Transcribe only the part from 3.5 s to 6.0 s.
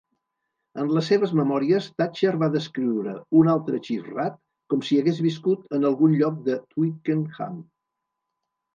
altre "Chief Rat" com si hagués viscut en